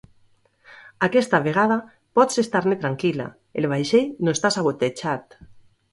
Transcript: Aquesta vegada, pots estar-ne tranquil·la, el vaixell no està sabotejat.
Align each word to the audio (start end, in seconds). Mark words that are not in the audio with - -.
Aquesta 1.07 1.41
vegada, 1.47 1.77
pots 2.19 2.41
estar-ne 2.45 2.79
tranquil·la, 2.85 3.29
el 3.63 3.69
vaixell 3.75 4.11
no 4.27 4.37
està 4.39 4.53
sabotejat. 4.57 5.43